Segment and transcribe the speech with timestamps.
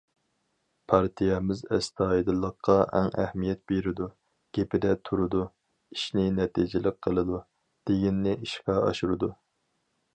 [0.91, 4.09] پارتىيەمىز ئەستايىدىللىققا ئەڭ ئەھمىيەت بېرىدۇ،
[4.59, 5.45] گېپىدە تۇرىدۇ،
[5.97, 7.43] ئىشنى نەتىجىلىك قىلىدۇ،
[7.91, 9.35] دېگىنىنى ئىشقا ئاشۇرىدۇ.